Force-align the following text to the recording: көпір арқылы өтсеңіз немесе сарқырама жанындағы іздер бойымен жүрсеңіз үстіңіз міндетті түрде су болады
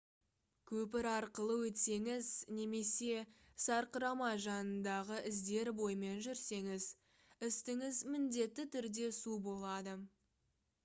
көпір 0.69 1.07
арқылы 1.07 1.55
өтсеңіз 1.65 2.29
немесе 2.59 3.17
сарқырама 3.65 4.29
жанындағы 4.45 5.17
іздер 5.31 5.71
бойымен 5.81 6.17
жүрсеңіз 6.29 6.87
үстіңіз 7.49 7.99
міндетті 8.15 8.67
түрде 8.77 9.11
су 9.19 9.37
болады 9.49 9.95